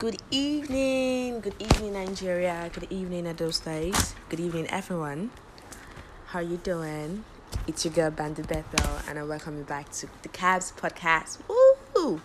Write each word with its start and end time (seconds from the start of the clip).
Good 0.00 0.16
evening, 0.30 1.40
good 1.40 1.56
evening, 1.58 1.92
Nigeria. 1.92 2.70
Good 2.72 2.86
evening, 2.88 3.26
Edo 3.26 3.50
State. 3.50 4.14
Good 4.30 4.40
evening, 4.40 4.66
everyone. 4.70 5.30
How 6.28 6.40
you 6.40 6.56
doing? 6.56 7.22
It's 7.66 7.84
your 7.84 7.92
girl 7.92 8.10
Bandit 8.10 8.48
Bethel, 8.48 8.96
and 9.06 9.18
I 9.18 9.24
welcome 9.24 9.58
you 9.58 9.64
back 9.64 9.92
to 10.00 10.08
the 10.22 10.30
Cabs 10.30 10.72
podcast. 10.74 11.40
Woo! 11.46 12.18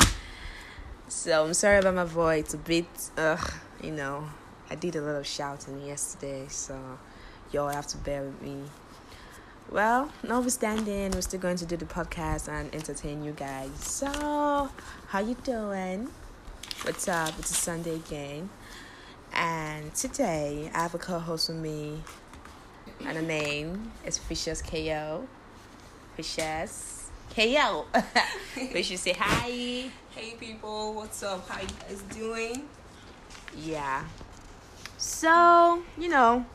So 1.10 1.44
I'm 1.44 1.54
sorry 1.54 1.80
about 1.80 1.96
my 1.96 2.06
voice. 2.06 2.46
It's 2.46 2.54
a 2.54 2.60
bit, 2.60 2.88
ugh, 3.18 3.52
you 3.84 3.92
know. 3.92 4.30
I 4.70 4.76
did 4.76 4.96
a 4.96 5.02
lot 5.02 5.16
of 5.16 5.28
shouting 5.28 5.86
yesterday, 5.86 6.46
so 6.48 6.80
y'all 7.52 7.68
have 7.68 7.88
to 7.88 7.98
bear 7.98 8.24
with 8.24 8.42
me. 8.42 8.64
Well, 9.70 10.14
notwithstanding, 10.24 11.12
we're 11.12 11.20
still 11.20 11.42
going 11.42 11.58
to 11.58 11.66
do 11.66 11.76
the 11.76 11.84
podcast 11.84 12.48
and 12.48 12.74
entertain 12.74 13.26
you 13.26 13.34
guys. 13.34 13.72
So, 13.80 14.70
how 15.10 15.20
you 15.20 15.36
doing? 15.44 16.08
What's 16.86 17.08
up? 17.08 17.34
It's 17.40 17.50
a 17.50 17.56
Sunday 17.56 17.96
again, 17.96 18.48
and 19.34 19.92
today 19.96 20.70
I 20.72 20.84
have 20.84 20.94
a 20.94 21.00
co-host 21.00 21.50
with 21.50 21.58
me, 21.58 22.00
and 23.04 23.18
her 23.18 23.24
name 23.24 23.92
is 24.06 24.20
Fishes 24.20 24.62
KO. 24.62 25.28
Fishes 26.16 27.10
KO. 27.36 27.88
Fishes 28.72 29.02
say 29.02 29.14
hi. 29.18 29.90
Hey 30.12 30.36
people, 30.40 30.94
what's 30.94 31.24
up? 31.24 31.50
How 31.50 31.60
you 31.60 31.68
guys 31.90 32.04
doing? 32.16 32.70
Yeah. 33.58 34.06
So 35.00 35.82
you 35.98 36.08
know, 36.08 36.46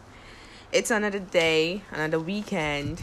it's 0.70 0.92
another 0.92 1.18
day, 1.18 1.82
another 1.90 2.20
weekend. 2.20 3.02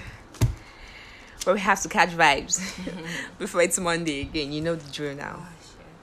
Where 1.44 1.56
we 1.56 1.60
have 1.60 1.82
to 1.82 1.90
catch 1.90 2.12
vibes 2.12 2.60
mm-hmm. 2.76 3.06
before 3.38 3.64
it's 3.64 3.78
Monday 3.78 4.22
again. 4.22 4.54
You 4.54 4.62
know 4.62 4.76
the 4.76 4.90
drill 4.94 5.18
now. 5.18 5.46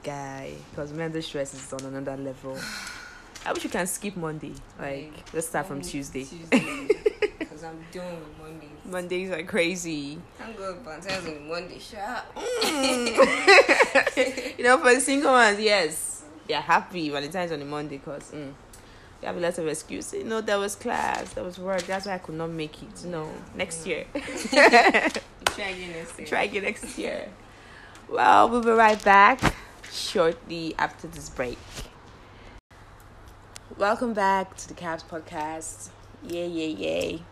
Guy 0.04 0.52
because 0.70 0.92
mental 0.92 1.22
stress 1.22 1.54
is 1.54 1.72
on 1.72 1.80
another 1.94 2.16
level. 2.22 2.58
I 3.46 3.52
wish 3.52 3.64
you 3.64 3.70
can 3.70 3.86
skip 3.86 4.16
Monday. 4.16 4.52
Like, 4.78 5.12
let's 5.32 5.48
start 5.48 5.66
from 5.66 5.80
Tuesday. 5.80 6.24
Tuesday. 6.24 6.88
Because 7.38 7.64
I'm 7.64 7.78
doing 7.90 8.18
with 8.20 8.38
Mondays. 8.38 8.70
Mondays 8.84 9.30
are 9.30 9.42
crazy. 9.44 10.18
Thank 10.38 10.56
God 10.56 10.76
Valentine's 10.78 11.26
on 11.26 11.48
Monday. 11.48 11.78
Shut 11.78 12.00
up. 12.36 12.44
you 14.58 14.64
know, 14.64 14.78
for 14.78 14.94
the 14.94 15.00
single 15.00 15.32
ones, 15.32 15.58
yes, 15.58 16.22
they're 16.46 16.60
happy 16.60 17.08
Valentine's 17.10 17.50
on 17.52 17.60
a 17.62 17.64
Monday 17.64 17.98
because 17.98 18.30
mm, 18.30 18.52
they 19.20 19.26
have 19.26 19.36
a 19.36 19.40
lot 19.40 19.58
of 19.58 19.66
excuses. 19.66 20.14
You 20.14 20.24
know, 20.24 20.40
there 20.40 20.58
was 20.58 20.76
class, 20.76 21.32
there 21.32 21.44
was 21.44 21.58
work. 21.58 21.82
That's 21.82 22.06
why 22.06 22.14
I 22.14 22.18
could 22.18 22.36
not 22.36 22.50
make 22.50 22.82
it. 22.82 23.04
You 23.04 23.10
know, 23.10 23.30
next 23.54 23.86
year. 23.86 24.04
Try 24.14 25.68
again 25.70 25.92
next 25.92 26.18
year. 26.18 26.26
Try 26.26 26.42
again 26.44 26.62
next 26.62 26.98
year. 26.98 27.28
Well, 28.08 28.48
we'll 28.48 28.62
be 28.62 28.70
right 28.70 29.02
back 29.02 29.40
shortly 29.94 30.74
after 30.78 31.06
this 31.06 31.28
break. 31.28 31.58
Welcome 33.78 34.12
back 34.12 34.56
to 34.58 34.68
the 34.68 34.74
Cabs 34.74 35.02
podcast. 35.02 35.90
Yay, 36.22 36.48
yay, 36.48 36.68
yay. 36.68 37.22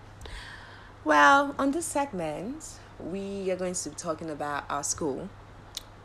Well, 1.05 1.55
on 1.59 1.73
this 1.73 1.87
segment, 1.87 2.65
we 3.01 3.51
are 3.51 3.57
going 3.57 3.75
to 3.75 3.91
be 3.91 3.97
talking 3.97 4.31
about 4.31 4.65
our 4.71 4.85
school 4.85 5.29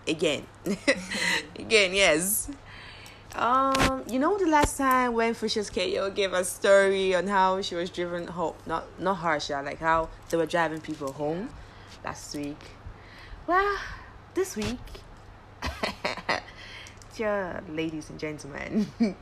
again. 0.07 0.47
again, 1.55 1.93
yes. 1.93 2.49
Um, 3.35 4.03
you 4.09 4.17
know 4.17 4.37
the 4.37 4.47
last 4.47 4.77
time 4.77 5.13
when 5.13 5.33
Fisher's 5.35 5.69
KO 5.69 6.09
gave 6.09 6.33
a 6.33 6.43
story 6.43 7.13
on 7.13 7.27
how 7.27 7.61
she 7.61 7.75
was 7.75 7.89
driven 7.91 8.25
home, 8.25 8.55
not 8.65 8.85
not 8.99 9.15
harsh, 9.15 9.51
yeah, 9.51 9.61
like 9.61 9.79
how 9.79 10.09
they 10.29 10.37
were 10.37 10.47
driving 10.47 10.81
people 10.81 11.11
home 11.11 11.49
last 12.03 12.35
week. 12.35 12.57
Well, 13.45 13.77
this 14.33 14.55
week, 14.55 14.79
dear 17.17 17.63
ladies 17.69 18.09
and 18.09 18.19
gentlemen, 18.19 18.87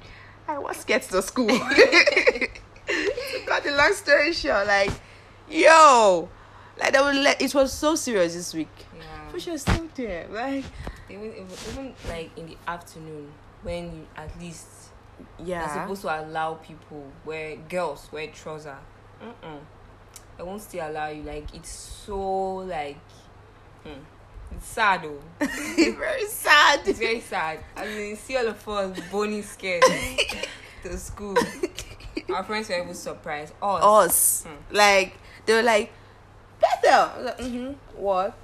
I 0.48 0.60
was 0.60 0.78
scared 0.78 1.04
to 1.04 1.22
school. 1.22 1.48
Got 3.48 3.64
the 3.64 3.72
long 3.76 3.94
story 3.94 4.34
short, 4.34 4.68
like, 4.68 4.92
yo, 5.50 6.30
like 6.78 6.92
that 6.94 7.04
was 7.04 7.18
like, 7.18 7.42
it 7.42 7.56
was 7.56 7.72
so 7.72 7.96
serious 7.96 8.36
this 8.36 8.54
week. 8.54 8.68
Yeah. 8.98 9.32
Fisher 9.32 9.54
was 9.54 9.62
still 9.62 9.88
there, 9.96 10.28
like, 10.30 10.66
Even, 11.10 11.34
even, 11.72 11.94
like 12.10 12.38
in 12.38 12.48
the 12.48 12.58
afternoon, 12.68 13.32
when 13.64 13.96
you 13.96 14.08
at 14.16 14.40
least 14.40 14.68
yeah 15.40 15.62
you're 15.62 15.84
supposed 15.84 16.02
to 16.02 16.10
allow 16.10 16.56
people 16.56 17.10
wear 17.24 17.56
girls 17.70 18.10
wear 18.12 18.28
trouser. 18.28 18.78
Mm-mm. 19.24 19.60
I 20.38 20.44
won't 20.44 20.62
still 20.62 20.90
allow 20.90 21.08
you. 21.08 21.24
Like 21.24 21.56
it's 21.56 21.70
so 21.70 22.58
like, 22.58 23.00
hmm. 23.84 24.02
It's 24.52 24.66
sad 24.68 25.04
though. 25.04 25.20
Very 25.46 26.26
sad. 26.28 26.82
It's 26.88 27.00
very 27.00 27.20
sad. 27.22 27.60
I 27.76 27.86
mean, 27.88 28.16
see 28.16 28.38
all 28.38 28.48
of 28.48 28.68
us 28.68 29.00
bony 29.12 29.42
scared 29.42 29.84
to 30.84 30.98
school. 30.98 31.36
Our 32.34 32.44
friends 32.44 32.70
were 32.70 32.82
even 32.82 32.94
surprised. 32.94 33.54
Us. 33.62 33.84
Us, 33.84 34.44
Hmm. 34.48 34.76
like 34.76 35.18
they 35.46 35.54
were 35.54 35.64
like, 35.64 35.92
Bethel. 36.60 37.24
Like, 37.24 37.38
mm-hmm. 37.40 37.74
What? 38.02 38.38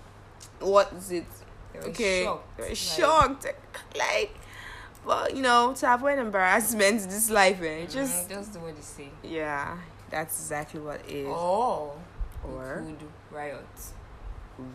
What 0.60 0.94
is 0.98 1.12
it? 1.12 1.26
They 1.74 1.80
okay, 1.90 2.24
shocked. 2.24 2.58
They 2.58 2.64
were 2.64 2.70
Like, 2.70 2.78
shocked. 2.78 3.46
Like, 3.98 4.36
but 5.06 5.36
you 5.36 5.42
know, 5.42 5.74
to 5.74 5.94
avoid 5.94 6.20
embarrassment 6.20 7.02
in 7.04 7.10
this 7.10 7.30
life, 7.30 7.62
eh, 7.62 7.86
mm, 7.86 7.92
just 7.92 8.30
just 8.30 8.54
do 8.54 8.60
what 8.60 8.76
they 8.76 8.82
say. 8.82 9.10
yeah, 9.24 9.78
that's 10.10 10.38
exactly 10.40 10.80
what 10.82 11.00
it 11.08 11.12
is. 11.12 11.28
Or 11.28 11.96
Or 12.44 12.84
could 12.86 13.08
riots. 13.36 13.94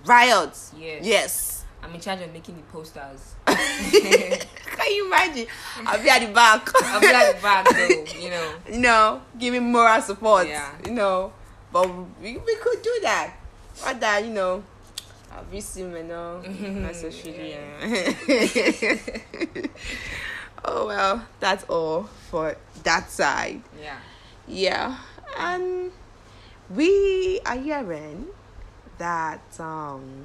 Riots. 0.05 0.73
Yes. 0.79 1.05
Yes. 1.05 1.65
I'm 1.83 1.95
in 1.95 2.01
charge 2.01 2.21
of 2.23 2.33
making 2.33 2.57
the 2.57 2.63
posters. 2.63 3.37
Can 3.47 4.95
you 4.95 5.07
imagine? 5.07 5.47
I'll 5.87 6.03
be 6.03 6.09
at 6.09 6.27
the 6.27 6.33
back. 6.33 6.69
I'll 6.83 7.01
be 7.01 7.07
at 7.07 7.37
the 7.37 7.43
back 7.43 7.69
though, 7.69 8.21
you 8.21 8.31
know. 8.31 8.55
you 8.73 8.81
know, 8.81 9.23
giving 9.39 9.71
moral 9.71 10.01
support. 10.01 10.49
Yeah. 10.49 10.73
You 10.85 10.93
know, 10.93 11.33
but 11.73 11.89
we, 12.21 12.39
we 12.39 12.57
could 12.57 12.83
do 12.83 12.99
that. 13.03 13.35
What 13.83 14.01
that, 14.01 14.25
you 14.25 14.31
know, 14.31 14.65
I'll 15.31 15.43
be 15.45 15.59
obviously, 15.59 15.83
you 15.83 16.03
know, 16.03 16.41
necessarily. 16.41 17.51
Yeah. 17.53 18.97
oh 20.65 20.87
well, 20.87 21.27
that's 21.39 21.65
all 21.65 22.05
for 22.31 22.57
that 22.83 23.11
side. 23.11 23.63
Yeah. 23.81 23.99
Yeah, 24.49 24.97
and 25.39 25.91
we 26.71 27.41
are 27.45 27.57
here 27.57 27.83
hearing 27.83 28.27
that 28.99 29.59
um, 29.61 30.25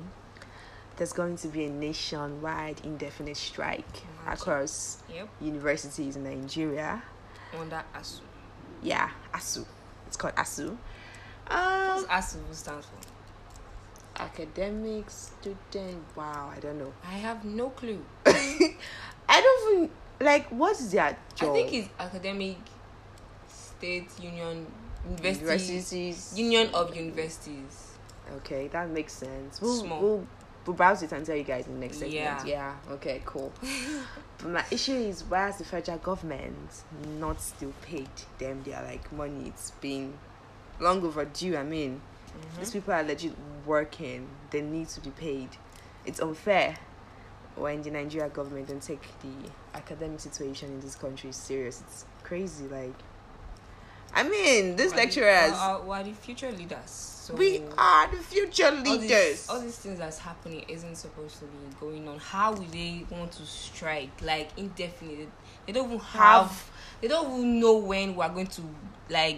there's 0.97 1.13
going 1.13 1.35
to 1.37 1.47
be 1.47 1.65
a 1.65 1.69
nationwide 1.69 2.81
indefinite 2.83 3.37
strike 3.37 3.85
Imagine. 4.23 4.33
across 4.41 5.03
Yep. 5.13 5.29
universities 5.41 6.15
in 6.15 6.23
Nigeria. 6.23 7.01
Under 7.59 7.83
ASUU. 7.95 8.21
Yeah, 8.81 9.09
ASUU. 9.33 9.65
It's 10.07 10.17
called 10.17 10.35
ASUU. 10.35 10.77
What's 11.47 12.03
Um, 12.03 12.09
ASUU 12.09 12.53
stand 12.53 12.83
for? 12.85 12.91
academic 14.17 15.09
student. 15.09 16.03
Wow, 16.15 16.51
I 16.55 16.59
don't 16.59 16.77
know. 16.77 16.93
I 17.05 17.13
have 17.13 17.43
no 17.45 17.69
clue. 17.69 18.03
I 18.25 19.41
don't 19.41 19.73
even 19.77 19.89
like 20.19 20.47
what's 20.49 20.91
their 20.91 21.17
job. 21.35 21.49
I 21.49 21.53
think 21.53 21.73
it's 21.73 21.89
academic 21.99 22.57
state 23.47 24.09
union 24.21 24.67
university 25.09 25.73
universities. 25.73 26.33
union 26.35 26.69
of 26.73 26.95
universities. 26.95 27.90
Okay, 28.37 28.67
that 28.69 28.89
makes 28.89 29.13
sense. 29.13 29.61
We'll, 29.61 29.75
Small. 29.77 30.01
we'll, 30.01 30.27
we'll 30.65 30.75
browse 30.75 31.03
it 31.03 31.11
and 31.11 31.25
tell 31.25 31.35
you 31.35 31.43
guys 31.43 31.67
in 31.67 31.73
the 31.73 31.79
next 31.79 31.97
segment. 31.97 32.13
Yeah. 32.15 32.45
Yeah. 32.45 32.75
Okay, 32.91 33.21
cool. 33.25 33.51
but 34.37 34.47
my 34.49 34.65
issue 34.71 34.93
is 34.93 35.23
why 35.23 35.47
has 35.47 35.57
the 35.57 35.65
federal 35.65 35.97
government 35.97 36.83
not 37.19 37.41
still 37.41 37.73
paid 37.81 38.09
them 38.39 38.61
their 38.63 38.81
like 38.83 39.11
money? 39.11 39.47
It's 39.47 39.71
been 39.71 40.13
long 40.79 41.03
overdue. 41.03 41.57
I 41.57 41.63
mean, 41.63 42.01
Mm-hmm. 42.31 42.59
these 42.61 42.71
people 42.71 42.93
are 42.93 43.03
legit 43.03 43.33
working. 43.65 44.25
They 44.51 44.61
need 44.61 44.87
to 44.89 45.01
be 45.01 45.09
paid. 45.09 45.49
It's 46.05 46.21
unfair 46.21 46.77
when 47.57 47.81
the 47.81 47.91
Nigeria 47.91 48.29
government 48.29 48.69
don't 48.69 48.81
take 48.81 49.01
the 49.21 49.49
academic 49.77 50.21
situation 50.21 50.69
in 50.69 50.79
this 50.79 50.95
country 50.95 51.33
serious. 51.33 51.81
It's 51.81 52.05
crazy. 52.23 52.67
Like, 52.69 52.93
I 54.13 54.23
mean, 54.23 54.75
these 54.75 54.91
the- 54.91 54.97
lecturers. 54.97 55.51
we're- 55.85 56.03
the 56.03 56.13
future 56.13 56.51
leaders. 56.51 57.11
So 57.21 57.35
we 57.35 57.61
are 57.77 58.07
the 58.07 58.17
future 58.17 58.65
all 58.65 58.71
leaders. 58.73 59.09
these, 59.09 59.49
all 59.49 59.61
these 59.61 59.77
things 59.77 59.99
that's 59.99 60.17
happening 60.17 60.65
isn't 60.67 60.95
supposed 60.95 61.37
to 61.39 61.45
be 61.45 61.75
going 61.79 62.07
on. 62.07 62.17
How 62.17 62.51
would 62.51 62.71
they 62.71 63.05
want 63.11 63.31
to 63.33 63.45
strike 63.45 64.09
like 64.23 64.49
indefinitely? 64.57 65.29
They 65.65 65.73
don't 65.73 65.85
even 65.85 65.99
have. 65.99 66.47
Have- 66.47 66.71
They 66.99 67.07
don't 67.07 67.31
even 67.31 67.59
know 67.59 67.77
when 67.77 68.15
we're 68.15 68.29
going 68.29 68.47
to 68.47 68.61
like. 69.09 69.37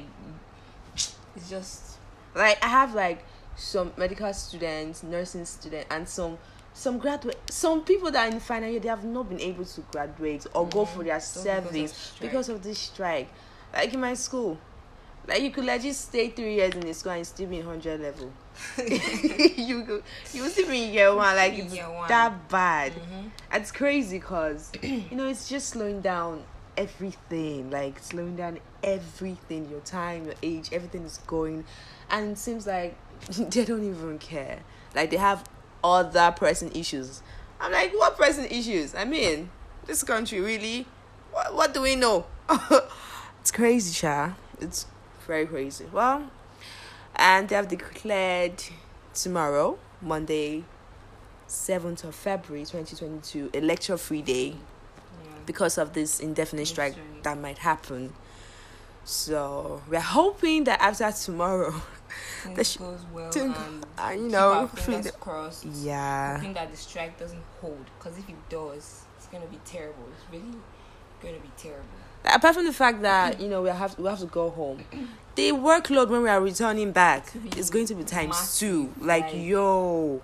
It's 1.35 1.49
just 1.49 1.97
like 2.33 2.63
I 2.63 2.67
have 2.67 2.95
like 2.95 3.25
some 3.55 3.91
medical 3.97 4.33
students, 4.33 5.03
nursing 5.03 5.45
students, 5.45 5.87
and 5.91 6.07
some 6.07 6.37
some 6.73 6.97
graduate 6.97 7.39
some 7.49 7.83
people 7.83 8.09
that 8.11 8.27
are 8.27 8.33
in 8.33 8.39
final 8.39 8.69
year 8.69 8.79
they 8.79 8.89
have 8.89 9.03
not 9.03 9.29
been 9.29 9.39
able 9.39 9.63
to 9.63 9.81
graduate 9.91 10.45
or 10.55 10.67
go 10.67 10.85
mm-hmm. 10.85 10.97
for 10.97 11.03
their 11.03 11.17
Just 11.19 11.35
because 11.43 11.57
of 11.57 11.63
service 11.65 12.13
because 12.19 12.49
of 12.49 12.63
this 12.63 12.79
strike. 12.79 13.29
Like 13.73 13.93
in 13.93 13.99
my 13.99 14.13
school, 14.13 14.57
like 15.27 15.41
you 15.41 15.51
could 15.51 15.65
legit 15.65 15.95
stay 15.95 16.29
three 16.29 16.55
years 16.55 16.73
in 16.75 16.81
the 16.81 16.93
school 16.93 17.13
and 17.13 17.25
still 17.25 17.47
be 17.49 17.57
in 17.59 17.65
hundred 17.65 18.01
level. 18.01 18.31
you 18.77 19.83
go, 19.83 20.01
you 20.33 20.47
still 20.49 20.67
be 20.67 20.83
in 20.85 20.93
year 20.93 21.15
one. 21.15 21.35
Like 21.35 21.53
it's 21.53 21.75
one. 21.75 22.07
that 22.07 22.49
bad. 22.49 22.93
Mhm. 22.93 23.31
It's 23.53 23.71
crazy 23.71 24.19
because 24.19 24.71
you 24.81 25.15
know 25.15 25.27
it's 25.27 25.49
just 25.49 25.69
slowing 25.69 26.01
down 26.01 26.43
everything, 26.77 27.69
like 27.71 27.99
slowing 27.99 28.35
down 28.35 28.59
everything, 28.83 29.69
your 29.69 29.79
time, 29.81 30.25
your 30.25 30.35
age, 30.43 30.69
everything 30.71 31.03
is 31.03 31.17
going, 31.25 31.63
and 32.09 32.31
it 32.31 32.37
seems 32.37 32.67
like 32.67 32.95
they 33.37 33.65
don't 33.65 33.83
even 33.83 34.19
care. 34.19 34.59
Like 34.95 35.09
they 35.09 35.17
have 35.17 35.43
other 35.83 36.31
pressing 36.35 36.71
issues. 36.75 37.23
I'm 37.59 37.71
like, 37.71 37.93
what 37.93 38.17
pressing 38.17 38.45
issues? 38.45 38.93
I 38.93 39.05
mean, 39.05 39.49
this 39.85 40.03
country 40.03 40.39
really. 40.41 40.85
What, 41.31 41.55
what 41.55 41.73
do 41.73 41.81
we 41.81 41.95
know? 41.95 42.25
It's 43.43 43.51
crazy, 43.51 43.93
Cha. 43.93 44.35
It's 44.61 44.85
very 45.27 45.45
crazy. 45.45 45.85
Well, 45.91 46.31
and 47.15 47.49
they 47.49 47.55
have 47.55 47.67
declared 47.67 48.63
tomorrow, 49.13 49.77
Monday, 50.01 50.63
7th 51.47 52.05
of 52.05 52.15
February 52.15 52.65
2022, 52.65 53.51
a 53.53 53.59
lecture 53.61 53.97
free 53.97 54.21
day 54.21 54.47
Yeah. 55.23 55.29
because 55.45 55.77
of 55.77 55.91
this 55.93 56.19
indefinite 56.21 56.67
strike 56.67 56.95
right. 56.95 57.23
that 57.23 57.37
might 57.37 57.57
happen. 57.59 58.13
So 59.05 59.81
we're 59.89 59.99
hoping 59.99 60.63
that 60.63 60.79
after 60.81 61.11
tomorrow, 61.11 61.73
Things 62.43 62.71
sh- 62.71 62.77
goes 62.77 63.01
well 63.13 63.29
thing- 63.31 63.53
and 63.53 63.85
uh, 63.99 64.11
you 64.15 64.29
know, 64.29 64.67
fingers 64.75 65.11
crossed. 65.19 65.65
yeah, 65.65 66.37
hoping 66.37 66.53
that 66.53 66.71
the 66.71 66.77
strike 66.77 67.19
doesn't 67.19 67.43
hold 67.59 67.85
because 67.99 68.17
if 68.17 68.29
it 68.29 68.49
does 68.49 69.03
it's 69.17 69.27
gonna 69.27 69.45
be 69.47 69.59
terrible 69.65 70.03
it's 70.13 70.23
really 70.31 70.57
gonna 71.23 71.39
be 71.39 71.49
terrible. 71.57 71.83
Apart 72.25 72.55
from 72.55 72.65
the 72.65 72.73
fact 72.73 73.01
that 73.01 73.33
mm-hmm. 73.33 73.43
you 73.43 73.49
know 73.49 73.61
we 73.61 73.69
have 73.69 73.97
we 73.97 74.07
have 74.07 74.19
to 74.19 74.25
go 74.25 74.49
home, 74.49 74.83
the 75.35 75.51
workload 75.51 76.09
when 76.09 76.23
we 76.23 76.29
are 76.29 76.41
returning 76.41 76.91
back 76.91 77.31
is 77.57 77.69
going 77.69 77.85
to 77.87 77.95
be 77.95 78.03
times 78.03 78.29
massive, 78.29 78.59
two. 78.59 78.93
Like 78.99 79.33
yo, 79.33 80.21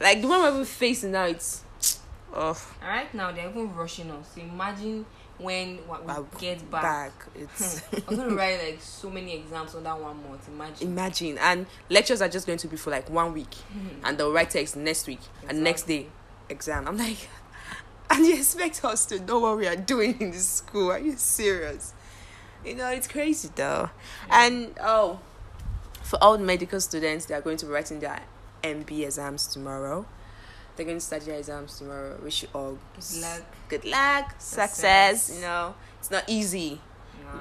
like 0.00 0.20
the 0.20 0.28
one 0.28 0.40
we're 0.42 0.64
facing 0.64 1.12
now, 1.12 1.24
it's 1.24 1.64
oh. 2.34 2.58
And 2.80 2.88
right 2.88 3.14
now 3.14 3.32
they're 3.32 3.48
even 3.48 3.74
rushing 3.74 4.10
us. 4.10 4.32
So 4.34 4.40
imagine 4.40 5.06
when 5.38 5.78
what 5.78 6.06
we 6.06 6.40
get 6.40 6.70
back, 6.70 6.82
back. 6.82 7.26
It's 7.34 7.82
i'm 7.92 8.16
gonna 8.16 8.34
write 8.34 8.62
like 8.64 8.80
so 8.80 9.10
many 9.10 9.34
exams 9.34 9.74
on 9.74 9.84
that 9.84 9.98
one 10.00 10.22
month 10.28 10.48
imagine. 10.48 10.88
Imagine. 10.88 11.38
And 11.38 11.66
lectures 11.88 12.22
are 12.22 12.28
just 12.28 12.46
going 12.46 12.58
to 12.58 12.68
be 12.68 12.76
for 12.76 12.90
like 12.90 13.08
one 13.10 13.32
week, 13.32 13.50
mm-hmm. 13.50 14.04
and 14.04 14.18
they'll 14.18 14.32
write 14.32 14.50
text 14.50 14.76
next 14.76 15.06
week 15.06 15.20
and 15.48 15.62
next 15.64 15.84
day 15.84 16.06
exam. 16.48 16.86
I'm 16.86 16.96
like, 16.96 17.28
and 18.16 18.26
you 18.26 18.36
expect 18.36 18.84
us 18.84 19.06
to 19.06 19.20
know 19.20 19.38
what 19.38 19.56
we 19.56 19.66
are 19.66 19.76
doing 19.76 20.16
in 20.20 20.30
this 20.30 20.48
school? 20.48 20.90
Are 20.92 20.98
you 20.98 21.16
serious? 21.16 21.92
You 22.64 22.74
know, 22.76 22.90
it's 22.90 23.08
crazy 23.08 23.48
though. 23.54 23.90
And 24.30 24.74
oh, 24.80 25.18
for 26.02 26.22
all 26.22 26.36
the 26.38 26.44
medical 26.44 26.80
students, 26.80 27.26
they 27.26 27.34
are 27.34 27.40
going 27.40 27.56
to 27.58 27.66
be 27.66 27.72
writing 27.72 28.00
their 28.00 28.20
MB 28.62 29.04
exams 29.04 29.46
tomorrow. 29.48 30.06
They're 30.76 30.86
going 30.86 30.98
to 30.98 31.04
start 31.04 31.24
their 31.26 31.36
exams 31.38 31.78
tomorrow. 31.78 32.18
Wish 32.22 32.42
you 32.42 32.48
all 32.54 32.78
Good 32.94 33.20
luck. 33.20 33.42
good 33.68 33.84
luck, 33.84 34.34
success. 34.38 35.22
Success. 35.24 35.34
You 35.36 35.42
know, 35.42 35.74
it's 35.98 36.10
not 36.10 36.24
easy 36.28 36.80
Nah. 37.24 37.38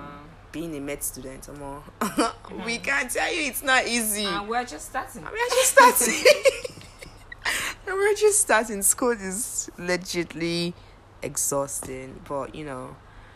being 0.51 0.75
a 0.75 0.79
med 0.81 1.01
student. 1.03 1.47
More, 1.57 1.83
we 2.65 2.77
can't 2.79 3.09
tell 3.09 3.31
you 3.33 3.43
it's 3.49 3.63
not 3.63 3.87
easy. 3.87 4.25
and 4.25 4.47
we're 4.49 4.65
just 4.65 4.89
starting 4.89 5.23
I 5.25 5.47
just 5.49 5.71
starting. 5.71 6.23
and 7.91 7.99
we're 7.99 8.15
just 8.15 8.39
starting. 8.39 8.81
School 8.81 9.11
is 9.11 9.69
legitly 9.77 10.73
exhausting, 11.21 12.21
but 12.27 12.55
you 12.55 12.63
know, 12.65 12.95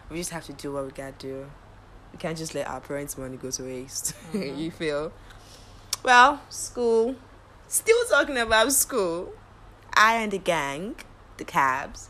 we 0.10 0.18
just 0.18 0.30
have 0.32 0.46
to 0.46 0.54
do 0.54 0.72
what 0.74 0.86
we 0.86 0.92
gotta 0.92 1.14
do. 1.20 1.46
We 2.14 2.18
can't 2.20 2.38
just 2.38 2.56
let 2.56 2.68
our 2.68 2.80
parents' 2.80 3.18
money 3.18 3.36
go 3.38 3.52
to 3.52 3.64
waste. 3.64 4.14
Mhm. 4.34 4.58
you 4.58 4.72
feel? 4.72 5.12
Well, 6.04 6.40
school. 6.50 7.16
Still 7.68 8.06
talking 8.10 8.38
about 8.38 8.72
school. 8.72 9.34
I 9.94 10.16
and 10.16 10.32
the 10.32 10.38
gang, 10.38 10.96
the 11.38 11.44
cabs, 11.46 12.10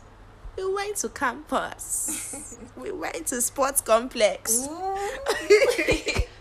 we 0.56 0.72
went 0.72 0.96
to 0.98 1.08
campus. 1.08 2.56
we 2.76 2.90
went 2.92 3.26
to 3.28 3.40
sports 3.40 3.80
complex 3.80 4.68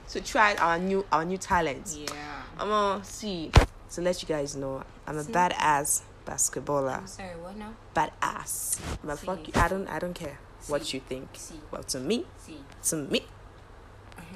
to 0.09 0.21
try 0.21 0.55
our 0.55 0.77
new 0.79 1.05
our 1.11 1.25
new 1.25 1.37
talents. 1.37 1.95
yeah 1.97 2.43
I'm 2.59 2.69
gonna 2.69 3.03
see 3.03 3.51
to 3.91 4.01
let 4.01 4.21
you 4.21 4.27
guys 4.27 4.55
know 4.55 4.83
I'm 5.07 5.17
a 5.17 5.23
See? 5.23 5.31
badass 5.31 6.01
basketballer. 6.25 6.97
i'm 6.99 7.07
sorry 7.07 7.35
what 7.39 7.55
now 7.55 7.73
Badass. 7.95 8.79
But 9.03 9.19
See. 9.19 9.25
fuck 9.27 9.47
you. 9.47 9.53
I 9.55 9.67
don't 9.67 9.87
I 9.87 9.99
don't 9.99 10.13
care 10.15 10.39
what 10.67 10.93
you 10.93 10.99
think. 10.99 11.29
see 11.33 11.59
Well 11.71 11.83
to 11.83 11.99
me, 11.99 12.25
see 12.37 12.57
to 12.89 12.95
me. 12.97 13.21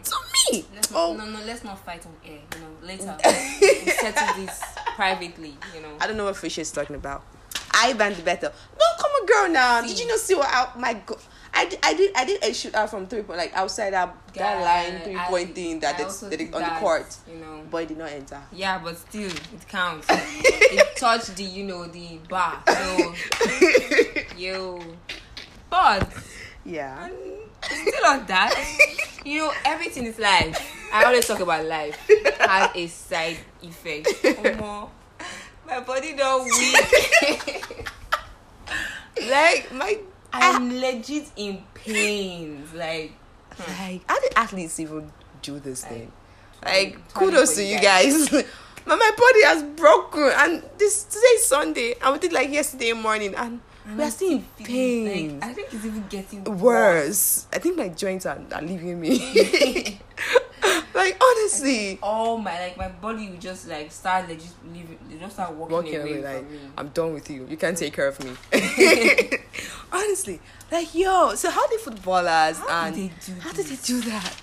To 0.03 0.15
me. 0.51 0.65
Let's 0.73 0.91
not, 0.91 0.97
Oh 0.99 1.13
no, 1.13 1.25
no, 1.25 1.39
let's 1.45 1.63
not 1.63 1.77
fight 1.85 2.05
on 2.05 2.13
air. 2.25 2.39
You 2.55 2.61
know, 2.61 2.87
later 2.87 3.17
we 3.61 3.91
settle 3.91 4.33
this 4.45 4.61
privately. 4.95 5.57
You 5.75 5.81
know. 5.81 5.89
I 5.99 6.07
don't 6.07 6.15
know 6.15 6.25
what 6.25 6.37
Fisher 6.37 6.61
is 6.61 6.71
talking 6.71 6.95
about. 6.95 7.23
I 7.73 7.91
band 7.93 8.23
better. 8.23 8.51
No, 8.79 8.85
come 8.97 9.11
on, 9.11 9.25
girl. 9.25 9.49
Now, 9.53 9.81
did 9.81 9.99
you 9.99 10.07
not 10.07 10.19
see 10.19 10.35
what? 10.35 10.47
I, 10.49 10.71
my 10.77 10.93
God, 10.93 11.17
I 11.59 11.65
did, 11.65 11.79
I 11.83 11.93
did, 11.93 12.11
I 12.15 12.25
did 12.25 12.43
a 12.43 12.53
shoot 12.53 12.73
out 12.73 12.89
from 12.89 13.05
three 13.07 13.21
point, 13.21 13.37
like 13.37 13.53
outside 13.53 13.91
that, 13.91 14.15
that 14.33 14.61
line 14.63 15.01
three 15.01 15.17
point 15.27 15.53
thing 15.53 15.79
that 15.81 15.95
I 15.95 15.97
they 15.97 16.03
also 16.05 16.29
they 16.29 16.37
did 16.37 16.53
on 16.55 16.61
the 16.61 16.69
court. 16.79 17.17
You 17.29 17.39
know. 17.39 17.63
Boy 17.69 17.85
did 17.85 17.97
not 17.97 18.09
enter. 18.11 18.41
Yeah, 18.53 18.79
but 18.81 18.97
still, 18.97 19.29
it 19.29 19.67
counts. 19.67 20.07
it 20.09 20.95
touched 20.95 21.35
the, 21.35 21.43
you 21.43 21.65
know, 21.65 21.85
the 21.85 22.17
bar. 22.29 22.63
So, 22.65 23.13
yo. 24.37 24.79
But 25.69 26.07
Yeah. 26.65 27.09
um, 27.11 27.11
still 27.63 28.05
on 28.05 28.25
that, 28.27 28.55
you 29.25 29.39
know, 29.39 29.53
everything 29.65 30.05
is 30.05 30.17
life. 30.17 30.57
I 30.93 31.03
always 31.03 31.27
talk 31.27 31.41
about 31.41 31.65
life 31.65 31.97
has 32.39 32.71
a 32.73 32.87
side 32.87 33.37
effect. 33.61 34.07
My 35.67 35.81
body 35.81 36.15
don't 36.15 36.45
weak. 36.45 37.85
Like 39.29 39.73
my 39.73 39.97
I'm 40.33 40.71
ah. 40.71 40.79
legit 40.79 41.31
in 41.35 41.63
pain. 41.73 42.63
Like, 42.73 43.13
hmm. 43.55 43.71
like 43.81 44.01
how 44.07 44.19
did 44.19 44.33
athletes 44.35 44.79
even 44.79 45.11
do 45.41 45.59
this 45.59 45.83
Like, 45.83 45.91
thing? 45.91 46.11
Like 46.63 47.13
kudos 47.13 47.55
to 47.55 47.63
you 47.63 47.79
guys. 47.79 48.29
but 48.29 48.45
my 48.85 49.11
body 49.17 49.43
has 49.43 49.63
broken 49.75 50.31
and 50.35 50.63
this 50.77 51.03
today's 51.03 51.45
Sunday 51.45 51.95
and 52.01 52.13
we 52.13 52.19
did 52.19 52.33
like 52.33 52.49
yesterday 52.49 52.93
morning 52.93 53.33
and 53.35 53.61
we 53.95 54.03
are 54.03 54.11
still 54.11 54.31
in 54.31 54.45
pain. 54.63 55.39
Like, 55.39 55.49
I 55.49 55.53
think 55.53 55.73
it's 55.73 55.85
even 55.85 56.05
getting 56.09 56.43
Worse. 56.43 57.47
I 57.51 57.59
think 57.59 57.77
my 57.77 57.89
joints 57.89 58.25
are, 58.25 58.39
are 58.53 58.61
leaving 58.61 58.99
me. 58.99 59.19
like 60.93 61.21
honestly. 61.21 61.99
all 62.03 62.37
my 62.37 62.59
like 62.59 62.77
my 62.77 62.89
body 62.89 63.29
will 63.29 63.37
just 63.37 63.67
like 63.67 63.91
start 63.91 64.27
like 64.27 64.39
just 64.39 64.55
leaving 64.71 64.97
they 65.09 65.17
just 65.17 65.33
start 65.33 65.53
walking, 65.53 65.75
Walking 65.75 66.01
away, 66.01 66.19
away, 66.19 66.35
like 66.35 66.51
me. 66.51 66.59
I'm 66.77 66.89
done 66.89 67.13
with 67.13 67.29
you. 67.29 67.47
You 67.49 67.57
can't 67.57 67.77
take 67.77 67.93
care 67.93 68.07
of 68.07 68.23
me. 68.23 68.31
Honestly, 69.91 70.39
like 70.71 70.93
yo. 70.95 71.35
So 71.35 71.49
how 71.49 71.67
do 71.67 71.77
footballers 71.77 72.57
How 72.59 72.85
and 72.87 72.95
do 72.95 73.09
how 73.39 73.51
did 73.51 73.65
they 73.67 73.75
do 73.77 74.01
that? 74.01 74.35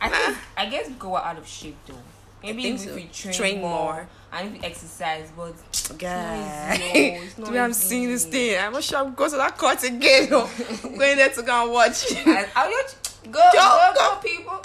I 0.00 0.08
think 0.08 0.36
ah. 0.38 0.40
I 0.56 0.66
guess 0.66 0.88
go 0.98 1.16
out 1.16 1.38
of 1.38 1.46
shape 1.46 1.76
though. 1.86 1.94
Maybe 2.42 2.66
if 2.68 2.80
so. 2.80 2.94
we 2.96 3.04
train, 3.04 3.34
Train 3.34 3.60
more, 3.60 3.70
more. 3.70 4.08
and 4.32 4.48
if 4.48 4.60
we 4.60 4.66
exercise, 4.66 5.30
but 5.36 5.54
guys, 5.96 6.78
no, 6.80 6.84
it's 6.92 7.38
not 7.38 7.46
the 7.46 7.52
way 7.52 7.60
I'm 7.60 7.72
seeing 7.72 8.08
this 8.08 8.24
thing, 8.26 8.58
I'm 8.58 8.72
not 8.72 8.82
sure 8.82 8.98
I'm 8.98 9.14
going 9.14 9.30
to 9.30 9.36
that 9.36 9.56
court 9.56 9.84
again. 9.84 10.28
oh. 10.32 10.50
I'm 10.82 10.98
going 10.98 11.16
there 11.18 11.28
to 11.28 11.42
go 11.42 11.62
and 11.62 11.72
watch. 11.72 12.04
I, 12.26 12.48
I'll 12.56 12.68
just 12.70 12.96
go, 13.30 13.38
Go, 13.52 13.92
go, 13.94 14.16
people. 14.24 14.60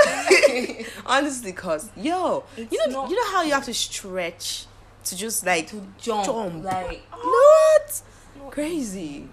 Honestly, 1.05 1.51
cause 1.53 1.91
yo, 1.95 2.45
It's 2.55 2.71
you 2.71 2.87
know, 2.87 3.07
you 3.07 3.15
know 3.15 3.31
how 3.31 3.43
you 3.43 3.51
have 3.53 3.65
to 3.65 3.73
stretch 3.75 4.65
to 5.03 5.15
just 5.15 5.45
like 5.45 5.67
to 5.67 5.81
jump, 5.99 6.25
Jump. 6.25 6.63
like 6.63 7.01
what? 7.11 8.01
no. 8.39 8.49
Crazy. 8.49 9.29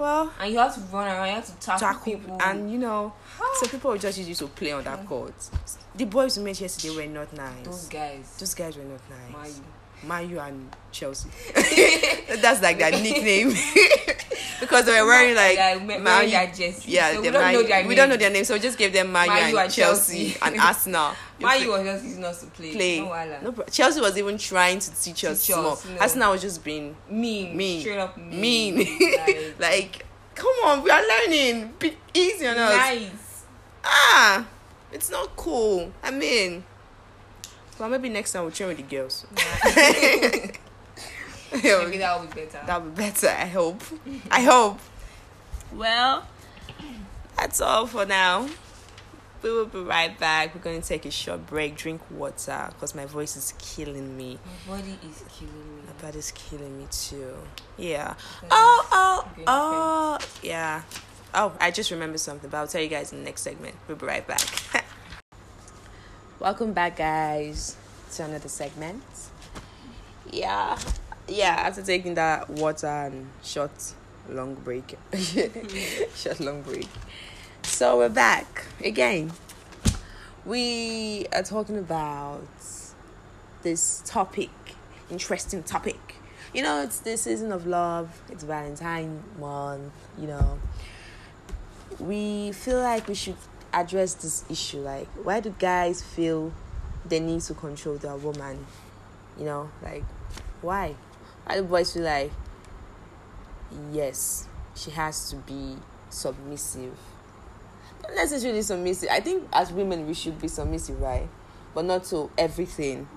Well, 0.00 0.32
and 0.40 0.50
you 0.50 0.58
have 0.58 0.74
to 0.76 0.80
run 0.80 1.08
around, 1.08 1.28
you 1.28 1.34
have 1.34 1.44
to 1.44 1.66
tackle, 1.66 1.88
tackle 1.88 2.04
people, 2.04 2.38
and 2.40 2.72
you 2.72 2.78
know, 2.78 3.12
ah. 3.38 3.56
so 3.60 3.66
people 3.68 3.90
will 3.90 3.98
just 3.98 4.16
use 4.16 4.30
you 4.30 4.34
to 4.34 4.46
play 4.46 4.72
on 4.72 4.82
that 4.84 5.00
mm. 5.00 5.06
court. 5.06 5.34
The 5.94 6.06
boys 6.06 6.38
we 6.38 6.44
met 6.44 6.58
yesterday 6.58 6.96
were 6.96 7.12
not 7.12 7.30
nice. 7.34 7.66
those 7.66 7.88
guys, 7.90 8.34
Those 8.38 8.54
guys 8.54 8.78
were 8.78 8.84
not 8.84 9.00
my 9.30 9.42
nice. 9.42 9.60
Man 10.06 10.30
U 10.30 10.40
and 10.40 10.74
Chelsea. 10.92 11.28
That's 12.40 12.62
like 12.62 12.78
their 12.78 12.90
nickname 12.90 13.50
because 14.60 14.84
they 14.86 15.00
were 15.00 15.06
wearing 15.06 15.34
like 15.34 15.58
like, 15.58 15.86
wearing 15.86 16.02
Man 16.04 16.30
their 16.30 16.46
jersey. 16.46 16.92
Yeah, 16.92 17.12
so 17.14 17.20
we 17.20 17.30
don't 17.30 17.42
Man- 17.42 17.54
know 17.54 17.62
their 17.62 17.86
we 17.86 17.94
don't 17.94 18.08
know 18.08 18.14
names. 18.14 18.20
their 18.20 18.30
name, 18.30 18.44
so 18.44 18.54
we 18.54 18.60
just 18.60 18.78
gave 18.78 18.92
them 18.92 19.12
Man 19.12 19.26
U 19.26 19.32
Man 19.34 19.42
and, 19.42 19.52
U 19.52 19.58
and 19.58 19.72
Chelsea, 19.72 20.30
Chelsea. 20.32 20.38
and 20.42 20.60
Arsenal. 20.60 21.12
You 21.38 21.46
Man 21.46 21.62
U 21.62 21.70
was 21.70 21.82
just 21.84 22.04
using 22.04 22.24
us 22.24 22.40
to 22.40 22.46
play. 22.48 22.72
play. 22.72 23.00
No. 23.00 23.50
No, 23.50 23.64
Chelsea 23.70 24.00
was 24.00 24.16
even 24.18 24.38
trying 24.38 24.78
to 24.78 24.90
teach 25.02 25.24
us 25.24 25.46
Teach 25.46 25.56
us, 25.56 25.84
no. 25.86 25.98
Arsenal 26.00 26.32
was 26.32 26.42
just 26.42 26.64
being 26.64 26.96
mean, 27.08 27.56
Mean. 27.56 27.80
straight 27.80 27.98
up 27.98 28.16
mean. 28.16 28.76
mean. 28.78 29.16
Like, 29.18 29.54
like, 29.58 30.06
come 30.34 30.54
on, 30.64 30.82
we 30.82 30.90
are 30.90 31.02
learning. 31.02 31.74
Be 31.78 31.96
easy 32.14 32.46
on 32.46 32.56
us. 32.56 32.76
nice. 32.76 33.44
Ah, 33.84 34.46
it's 34.92 35.10
not 35.10 35.34
cool. 35.36 35.92
I 36.02 36.10
mean, 36.10 36.64
well, 37.80 37.88
maybe 37.88 38.10
next 38.10 38.32
time 38.32 38.42
we'll 38.42 38.52
train 38.52 38.68
with 38.68 38.76
the 38.76 38.82
girls. 38.82 39.26
Maybe 41.52 41.98
that 41.98 42.20
would 42.20 42.28
be 42.32 42.42
better. 42.42 42.60
That'll 42.64 42.88
be 42.90 42.94
better. 42.96 43.28
I 43.28 43.46
hope. 43.46 43.82
I 44.30 44.42
hope. 44.42 44.78
Well, 45.72 46.26
that's 47.36 47.60
all 47.60 47.86
for 47.86 48.04
now. 48.06 48.48
We 49.42 49.50
will 49.50 49.66
be 49.66 49.80
right 49.80 50.16
back. 50.18 50.54
We're 50.54 50.60
going 50.60 50.80
to 50.82 50.86
take 50.86 51.06
a 51.06 51.10
short 51.10 51.46
break, 51.46 51.74
drink 51.74 52.02
water, 52.10 52.68
because 52.68 52.94
my 52.94 53.06
voice 53.06 53.36
is 53.36 53.54
killing 53.58 54.16
me. 54.16 54.38
My 54.68 54.76
body 54.76 54.98
is 55.08 55.24
killing 55.38 55.76
me. 55.76 55.82
My 55.86 56.06
body's 56.06 56.30
killing 56.32 56.78
me 56.78 56.86
too. 56.90 57.34
Yeah. 57.78 58.14
That 58.42 58.48
Oh, 58.50 58.86
oh, 58.92 59.28
oh. 59.46 60.18
Yeah. 60.42 60.82
Oh, 61.32 61.52
I 61.60 61.70
just 61.70 61.90
remembered 61.90 62.20
something, 62.20 62.50
but 62.50 62.58
I'll 62.58 62.68
tell 62.68 62.82
you 62.82 62.88
guys 62.88 63.12
in 63.12 63.20
the 63.20 63.24
next 63.24 63.40
segment. 63.42 63.74
We'll 63.88 63.96
be 63.96 64.04
right 64.06 64.26
back. 64.26 64.40
Welcome 66.40 66.72
back, 66.72 66.96
guys, 66.96 67.76
to 68.14 68.24
another 68.24 68.48
segment. 68.48 69.02
Yeah, 70.32 70.78
yeah. 71.28 71.54
After 71.58 71.82
taking 71.82 72.14
that 72.14 72.48
water 72.48 72.86
and 72.86 73.28
short, 73.42 73.70
long 74.26 74.54
break, 74.54 74.96
short, 76.14 76.40
long 76.40 76.62
break. 76.62 76.88
So 77.60 77.98
we're 77.98 78.08
back 78.08 78.64
again. 78.82 79.32
We 80.46 81.26
are 81.34 81.42
talking 81.42 81.76
about 81.76 82.40
this 83.60 84.02
topic, 84.06 84.48
interesting 85.10 85.62
topic. 85.62 86.14
You 86.54 86.62
know, 86.62 86.80
it's 86.80 87.00
the 87.00 87.18
season 87.18 87.52
of 87.52 87.66
love. 87.66 88.18
It's 88.30 88.44
Valentine 88.44 89.22
month. 89.38 89.92
You 90.18 90.28
know, 90.28 90.58
we 91.98 92.52
feel 92.52 92.80
like 92.80 93.08
we 93.08 93.14
should 93.14 93.36
address 93.72 94.14
this 94.14 94.44
issue. 94.50 94.78
Like, 94.78 95.08
why 95.22 95.40
do 95.40 95.54
guys 95.58 96.02
feel 96.02 96.52
they 97.06 97.20
need 97.20 97.40
to 97.42 97.54
control 97.54 97.96
their 97.96 98.16
woman? 98.16 98.66
You 99.38 99.44
know, 99.44 99.70
like, 99.82 100.04
why? 100.60 100.96
Why 101.44 101.56
do 101.56 101.62
boys 101.64 101.92
feel 101.92 102.02
like, 102.02 102.32
yes, 103.92 104.48
she 104.74 104.90
has 104.90 105.30
to 105.30 105.36
be 105.36 105.76
submissive? 106.08 106.96
Not 108.02 108.14
necessarily 108.14 108.62
submissive. 108.62 109.08
I 109.10 109.20
think 109.20 109.48
as 109.52 109.72
women, 109.72 110.06
we 110.06 110.14
should 110.14 110.40
be 110.40 110.48
submissive, 110.48 111.00
right? 111.00 111.28
But 111.74 111.84
not 111.84 112.04
to 112.04 112.30
everything, 112.36 113.08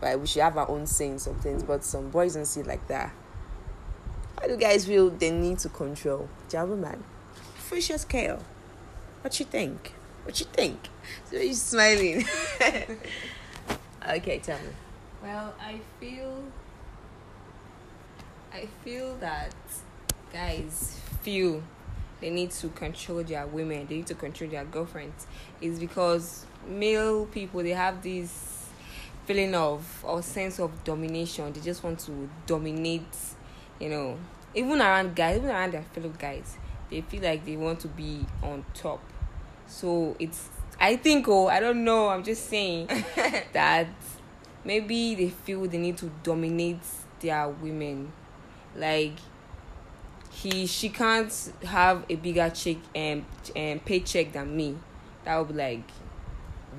right? 0.00 0.18
We 0.18 0.26
should 0.26 0.42
have 0.42 0.56
our 0.56 0.68
own 0.68 0.86
saying 0.86 1.20
some 1.20 1.36
things, 1.36 1.62
but 1.62 1.84
some 1.84 2.10
boys 2.10 2.34
don't 2.34 2.44
see 2.44 2.62
like 2.62 2.86
that. 2.88 3.12
Why 4.38 4.48
do 4.48 4.56
guys 4.56 4.86
feel 4.86 5.10
they 5.10 5.30
need 5.30 5.58
to 5.60 5.68
control 5.68 6.28
their 6.48 6.64
woman? 6.64 7.04
Fisher 7.56 7.98
scale. 7.98 8.42
What 9.22 9.38
you 9.38 9.46
think? 9.46 9.92
What 10.24 10.38
you 10.40 10.46
think? 10.46 10.78
So 11.30 11.36
you 11.36 11.54
smiling. 11.54 12.24
okay, 14.08 14.38
tell 14.38 14.58
me. 14.58 14.70
Well, 15.22 15.54
I 15.60 15.80
feel 15.98 16.42
I 18.52 18.66
feel 18.82 19.16
that 19.16 19.54
guys 20.32 20.98
feel 21.22 21.62
they 22.20 22.30
need 22.30 22.50
to 22.50 22.68
control 22.68 23.22
their 23.22 23.46
women, 23.46 23.86
they 23.86 23.96
need 23.96 24.06
to 24.08 24.14
control 24.14 24.50
their 24.50 24.64
girlfriends 24.64 25.26
is 25.60 25.78
because 25.78 26.46
male 26.66 27.26
people 27.26 27.62
they 27.62 27.70
have 27.70 28.02
this 28.02 28.68
feeling 29.26 29.54
of 29.54 30.04
or 30.04 30.22
sense 30.22 30.58
of 30.58 30.84
domination. 30.84 31.52
They 31.52 31.60
just 31.60 31.82
want 31.84 32.00
to 32.00 32.28
dominate, 32.46 33.16
you 33.78 33.88
know, 33.88 34.18
even 34.54 34.80
around 34.80 35.14
guys, 35.14 35.36
even 35.36 35.50
around 35.50 35.72
their 35.72 35.82
fellow 35.82 36.12
guys. 36.18 36.56
They 36.90 37.00
feel 37.02 37.22
like 37.22 37.44
they 37.44 37.56
want 37.56 37.80
to 37.80 37.88
be 37.88 38.24
on 38.42 38.64
top. 38.74 39.00
So 39.66 40.16
it's 40.18 40.48
I 40.80 40.96
think 40.96 41.28
oh 41.28 41.46
I 41.48 41.60
don't 41.60 41.84
know, 41.84 42.08
I'm 42.08 42.24
just 42.24 42.46
saying 42.46 42.86
that 43.52 43.88
maybe 44.64 45.14
they 45.14 45.28
feel 45.28 45.66
they 45.66 45.78
need 45.78 45.96
to 45.98 46.10
dominate 46.22 46.80
their 47.20 47.48
women. 47.48 48.12
Like 48.76 49.14
he 50.30 50.66
she 50.66 50.88
can't 50.88 51.52
have 51.64 52.04
a 52.08 52.14
bigger 52.16 52.50
check 52.50 52.76
um, 52.76 52.82
and 52.94 53.24
and 53.56 53.80
um, 53.80 53.84
paycheck 53.84 54.32
than 54.32 54.56
me. 54.56 54.76
That 55.24 55.36
would 55.38 55.48
be 55.48 55.54
like 55.54 55.82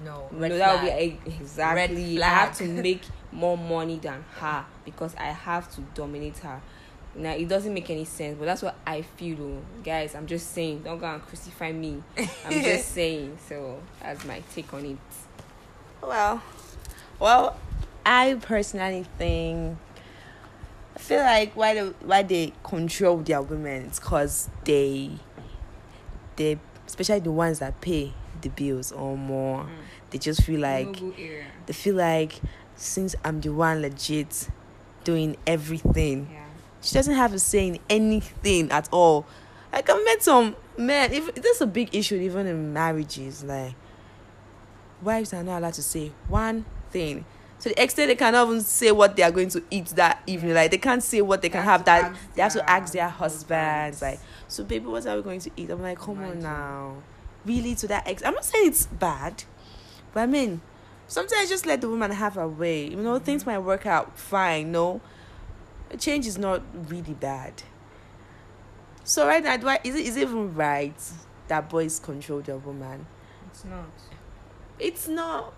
No, 0.03 0.29
no 0.31 0.57
that 0.57 0.73
would 0.73 0.81
be 0.81 1.09
like, 1.11 1.27
eh, 1.27 1.31
exactly. 1.39 2.21
I 2.21 2.27
have 2.27 2.57
to 2.57 2.67
make 2.67 3.01
more 3.31 3.57
money 3.57 3.97
than 3.97 4.23
her 4.35 4.65
because 4.85 5.15
i 5.15 5.25
have 5.25 5.73
to 5.75 5.81
dominate 5.93 6.37
her 6.39 6.61
now 7.15 7.31
it 7.31 7.47
doesn't 7.47 7.73
make 7.73 7.89
any 7.89 8.05
sense 8.05 8.37
but 8.37 8.45
that's 8.45 8.61
what 8.61 8.75
i 8.87 9.01
feel 9.01 9.35
though. 9.35 9.61
guys 9.83 10.15
i'm 10.15 10.27
just 10.27 10.51
saying 10.53 10.81
don't 10.81 10.99
go 10.99 11.05
and 11.05 11.21
crucify 11.23 11.71
me 11.71 12.01
i'm 12.45 12.61
just 12.63 12.89
saying 12.93 13.37
so 13.47 13.79
that's 14.01 14.23
my 14.25 14.41
take 14.53 14.73
on 14.73 14.85
it 14.85 14.97
Well, 16.01 16.41
well, 17.19 17.57
I 18.05 18.35
personally 18.41 19.05
think 19.17 19.77
I 20.95 20.99
feel 20.99 21.19
like 21.19 21.55
why 21.55 21.75
the 21.75 21.93
why 22.01 22.23
they 22.23 22.53
control 22.63 23.17
their 23.17 23.41
women 23.41 23.83
it's 23.83 23.99
cause 23.99 24.49
they 24.63 25.11
they 26.37 26.57
especially 26.87 27.19
the 27.19 27.31
ones 27.31 27.59
that 27.59 27.79
pay 27.81 28.13
the 28.41 28.49
bills 28.49 28.91
or 28.91 29.17
more. 29.17 29.63
Mm. 29.63 29.69
They 30.09 30.17
just 30.17 30.43
feel 30.43 30.59
like 30.59 30.99
they 31.65 31.73
feel 31.73 31.95
like 31.95 32.41
since 32.75 33.15
I'm 33.23 33.39
the 33.39 33.49
one 33.49 33.81
legit 33.81 34.49
doing 35.03 35.37
everything, 35.45 36.29
yeah 36.31 36.45
she 36.81 36.93
doesn't 36.95 37.15
have 37.15 37.33
a 37.33 37.39
say 37.39 37.67
in 37.67 37.79
anything 37.89 38.71
at 38.71 38.89
all. 38.91 39.25
Like 39.71 39.89
I 39.89 40.03
met 40.03 40.23
some 40.23 40.55
men. 40.77 41.13
If 41.13 41.33
that's 41.35 41.61
a 41.61 41.67
big 41.67 41.95
issue, 41.95 42.15
even 42.15 42.47
in 42.47 42.73
marriages, 42.73 43.43
like 43.43 43.75
wives 45.01 45.33
are 45.33 45.43
not 45.43 45.59
allowed 45.59 45.75
to 45.75 45.83
say 45.83 46.11
one 46.27 46.65
thing. 46.89 47.25
To 47.61 47.69
the 47.69 47.81
extent 47.81 48.07
they 48.09 48.15
cannot 48.15 48.47
even 48.47 48.61
say 48.61 48.91
what 48.91 49.15
they 49.15 49.21
are 49.21 49.31
going 49.31 49.49
to 49.49 49.63
eat 49.69 49.87
that 49.89 50.21
evening. 50.25 50.55
Like 50.55 50.71
they 50.71 50.79
can't 50.79 51.03
say 51.03 51.21
what 51.21 51.43
they 51.43 51.49
can 51.49 51.63
have. 51.63 51.85
That 51.85 52.13
they 52.35 52.41
have 52.41 52.53
to 52.53 52.69
ask 52.69 52.91
their 52.91 53.07
husbands. 53.07 54.01
Like, 54.01 54.19
so 54.47 54.63
baby, 54.63 54.87
what 54.87 55.05
are 55.05 55.15
we 55.15 55.21
going 55.21 55.39
to 55.41 55.51
eat? 55.55 55.69
I'm 55.69 55.81
like, 55.81 55.99
come 55.99 56.17
on 56.17 56.23
Imagine. 56.23 56.41
now, 56.41 56.95
really 57.45 57.75
to 57.75 57.87
that 57.87 58.07
ex. 58.07 58.23
I'm 58.25 58.33
not 58.33 58.45
saying 58.45 58.67
it's 58.67 58.87
bad, 58.87 59.43
but 60.13 60.21
I 60.21 60.25
mean, 60.25 60.61
sometimes 61.07 61.49
just 61.49 61.67
let 61.67 61.81
the 61.81 61.89
woman 61.89 62.09
have 62.11 62.33
her 62.33 62.47
way. 62.47 62.87
You 62.87 62.97
know, 62.97 63.19
things 63.19 63.43
mm. 63.43 63.47
might 63.47 63.59
work 63.59 63.85
out 63.85 64.17
fine. 64.17 64.71
No, 64.71 64.99
change 65.97 66.27
is 66.27 66.37
not 66.37 66.61
really 66.89 67.13
bad. 67.13 67.63
So 69.03 69.27
right 69.27 69.43
now, 69.43 69.57
do 69.57 69.67
I, 69.67 69.79
is 69.83 69.95
it 69.95 70.05
is 70.05 70.17
it 70.17 70.21
even 70.21 70.53
right 70.55 70.93
that 71.47 71.69
boys 71.69 71.99
control 71.99 72.41
the 72.41 72.57
woman? 72.57 73.05
it's 73.47 73.65
not 73.65 73.89
It's 74.79 75.07
not 75.07 75.53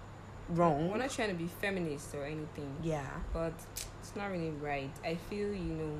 wrong. 0.50 0.90
we're 0.90 0.98
not 0.98 1.12
trying 1.12 1.30
to 1.30 1.36
be 1.36 1.48
feminist 1.62 2.14
or 2.16 2.26
anything 2.26 2.76
yeah. 2.82 3.06
but 3.32 3.54
it's 4.02 4.16
not 4.16 4.30
really 4.32 4.50
right 4.50 4.90
i 5.06 5.16
feel 5.16 5.48
you 5.54 5.74
know 5.76 5.98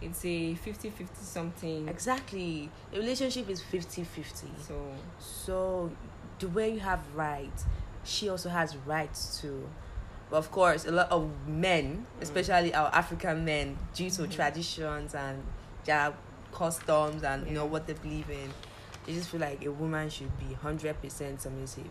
it's 0.00 0.24
a 0.24 0.54
50-50 0.54 1.16
something 1.16 1.88
Exactly. 1.88 2.68
A 2.92 2.96
relationship 2.98 3.48
is 3.48 3.62
50-50. 3.62 4.04
so 4.66 4.92
So 5.18 5.90
the 6.40 6.48
way 6.48 6.74
you 6.74 6.80
have 6.80 7.00
rights, 7.14 7.64
she 8.04 8.28
also 8.28 8.48
has 8.48 8.76
rights 8.84 9.40
too. 9.40 9.68
But 10.32 10.38
of 10.38 10.50
course, 10.50 10.86
a 10.86 10.90
lot 10.90 11.10
of 11.10 11.28
men, 11.46 12.06
especially 12.22 12.74
our 12.74 12.88
African 12.94 13.44
men, 13.44 13.76
due 13.92 14.08
to 14.08 14.22
Mhm. 14.22 14.30
traditions 14.34 15.14
and 15.14 15.42
their 15.84 16.14
customs 16.54 17.22
and 17.22 17.46
you 17.46 17.52
know 17.52 17.66
what 17.66 17.86
they 17.86 17.92
believe 17.92 18.30
in, 18.30 18.48
they 19.04 19.12
just 19.12 19.28
feel 19.28 19.40
like 19.40 19.62
a 19.62 19.70
woman 19.70 20.08
should 20.08 20.32
be 20.38 20.54
hundred 20.54 21.02
percent 21.02 21.42
submissive. 21.42 21.90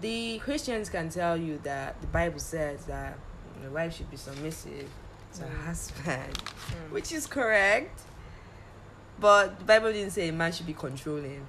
The 0.00 0.38
Christians 0.38 0.88
can 0.88 1.10
tell 1.10 1.36
you 1.36 1.58
that 1.64 2.00
the 2.00 2.06
Bible 2.06 2.38
says 2.40 2.86
that 2.86 3.18
the 3.62 3.70
wife 3.70 3.96
should 3.96 4.10
be 4.10 4.16
submissive 4.16 4.88
to 5.34 5.42
her 5.42 5.48
Mm. 5.48 5.64
husband, 5.66 6.32
mm. 6.44 6.90
which 6.90 7.12
is 7.12 7.26
correct. 7.26 8.00
But 9.20 9.58
the 9.58 9.64
Bible 9.66 9.92
didn't 9.92 10.12
say 10.12 10.28
a 10.28 10.32
man 10.32 10.52
should 10.52 10.66
be 10.66 10.72
controlling. 10.72 11.46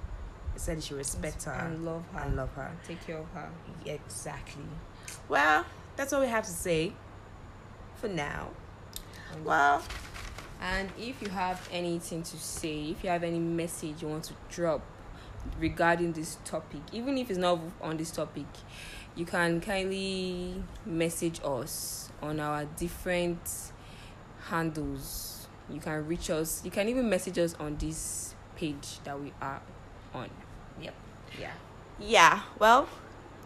It 0.54 0.60
said 0.60 0.76
he 0.76 0.82
should 0.82 0.98
respect 0.98 1.44
her 1.44 1.52
and 1.52 1.82
love 1.82 2.04
her 2.12 2.20
and 2.20 2.36
love 2.36 2.52
her. 2.56 2.64
and 2.64 2.78
take 2.84 3.04
care 3.06 3.16
of 3.16 3.26
her 3.32 3.48
Exactly. 3.86 4.62
Well, 5.28 5.64
that's 5.96 6.12
all 6.12 6.20
we 6.20 6.26
have 6.26 6.44
to 6.44 6.50
say 6.50 6.92
for 7.96 8.08
now. 8.08 8.50
Well, 9.44 9.82
And 10.60 10.90
if 10.98 11.20
you 11.20 11.28
have 11.28 11.68
anything 11.70 12.22
to 12.22 12.36
say, 12.38 12.90
if 12.90 13.04
you 13.04 13.10
have 13.10 13.22
any 13.22 13.38
message 13.38 14.00
you 14.00 14.08
want 14.08 14.24
to 14.24 14.34
drop 14.50 14.80
regarding 15.58 16.12
this 16.12 16.38
topic, 16.44 16.80
even 16.92 17.18
if 17.18 17.28
it's 17.28 17.38
not 17.38 17.60
on 17.82 17.98
this 17.98 18.10
topic, 18.10 18.46
you 19.14 19.26
can 19.26 19.60
kindly 19.60 20.62
message 20.86 21.40
us 21.44 22.08
on 22.22 22.40
our 22.40 22.64
different 22.64 23.38
handles. 24.48 25.46
You 25.70 25.80
can 25.80 26.06
reach 26.06 26.30
us. 26.30 26.62
You 26.64 26.70
can 26.70 26.88
even 26.88 27.08
message 27.10 27.38
us 27.38 27.54
on 27.60 27.76
this 27.76 28.34
page 28.56 29.00
that 29.04 29.20
we 29.20 29.32
are 29.42 29.60
on. 30.14 30.30
Yep. 30.80 30.94
Yeah. 31.40 31.52
yeah. 32.00 32.40
Well, 32.58 32.88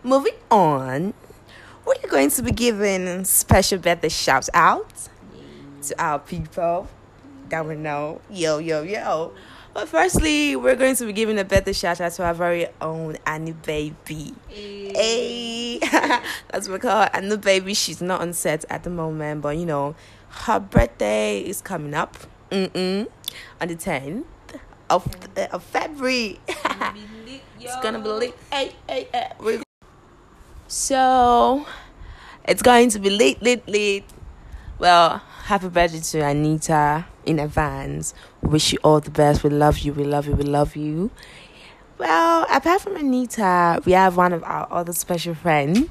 moving 0.02 0.35
on, 0.50 1.14
we're 1.88 2.09
going 2.11 2.30
to 2.30 2.42
be 2.42 2.52
giving 2.52 3.25
special 3.25 3.78
birthday 3.78 4.11
shout 4.11 4.49
out 4.52 5.09
to 5.83 6.02
our 6.02 6.18
people 6.18 6.87
that 7.49 7.66
we 7.66 7.76
know. 7.76 8.21
Yo, 8.30 8.59
yo, 8.59 8.83
yo. 8.83 9.33
But 9.73 9.88
firstly, 9.88 10.54
we're 10.54 10.76
going 10.76 10.97
to 10.97 11.07
be 11.07 11.14
giving 11.14 11.38
a 11.38 11.45
birthday 11.45 11.73
shout 11.73 12.00
out 12.00 12.12
to 12.12 12.25
our 12.25 12.35
very 12.35 12.66
own 12.83 13.16
Annie 13.25 13.52
Baby. 13.52 14.35
Hey, 14.49 15.78
that's 16.50 16.68
what 16.68 16.75
we 16.75 16.78
call 16.78 17.02
her. 17.02 17.11
And 17.14 17.30
the 17.30 17.38
baby, 17.38 17.73
she's 17.73 18.02
not 18.02 18.21
on 18.21 18.35
set 18.35 18.66
at 18.68 18.83
the 18.83 18.90
moment, 18.90 19.40
but 19.40 19.57
you 19.57 19.64
know, 19.64 19.95
her 20.28 20.61
birthday 20.61 21.40
is 21.40 21.62
coming 21.62 21.95
up. 21.95 22.16
Mm-mm, 22.50 23.07
on 23.61 23.68
the 23.68 23.76
10th 23.76 24.25
of, 24.90 25.07
uh, 25.37 25.47
of 25.52 25.62
February. 25.62 26.40
it's 26.49 27.76
gonna 27.83 27.99
be 27.99 28.09
lit. 28.09 28.38
Hey, 28.50 28.73
hey, 28.87 29.09
hey. 29.12 29.33
We're- 29.38 29.62
So, 30.70 31.66
it's 32.46 32.60
going 32.60 32.90
to 32.90 32.98
be 32.98 33.08
late, 33.08 33.42
late, 33.42 33.66
late. 33.66 34.04
Well, 34.78 35.16
happy 35.44 35.70
birthday 35.70 36.00
to 36.00 36.26
Anita 36.26 37.06
in 37.25 37.38
advance. 37.38 38.12
Wish 38.42 38.75
you 38.75 38.78
all 38.84 39.00
the 39.00 39.10
best. 39.10 39.42
We 39.42 39.48
love 39.48 39.78
you. 39.78 39.94
We 39.94 40.04
love 40.04 40.26
you. 40.26 40.34
We 40.34 40.44
love 40.44 40.76
you. 40.76 41.10
Well, 41.96 42.46
apart 42.52 42.82
from 42.82 42.96
Anita, 42.96 43.80
we 43.87 43.92
have 43.92 44.18
one 44.18 44.34
of 44.34 44.44
our 44.44 44.68
other 44.70 44.92
special 44.92 45.34
friend. 45.34 45.88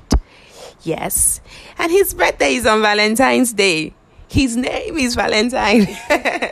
Yes, 0.84 1.42
and 1.80 1.92
his 1.92 2.14
birthday 2.14 2.54
is 2.54 2.68
on 2.68 2.84
Valentine's 2.84 3.54
Day. 3.54 3.96
His 4.28 4.56
name 4.56 4.96
is 4.98 5.16
Valentine. 5.16 5.88